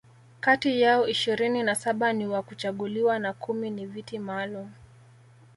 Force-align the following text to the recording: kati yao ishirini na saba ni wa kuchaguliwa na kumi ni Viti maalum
kati 0.39 0.81
yao 0.81 1.07
ishirini 1.07 1.63
na 1.63 1.75
saba 1.75 2.13
ni 2.13 2.27
wa 2.27 2.43
kuchaguliwa 2.43 3.19
na 3.19 3.33
kumi 3.33 3.69
ni 3.69 3.85
Viti 3.85 4.19
maalum 4.19 4.71